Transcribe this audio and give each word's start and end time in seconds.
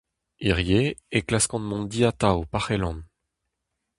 Hiriv 0.43 0.95
e 1.17 1.19
klaskan 1.27 1.63
mont 1.69 1.87
di 1.91 1.99
atav 2.09 2.37
pa 2.51 2.59
c'hellan. 2.65 2.99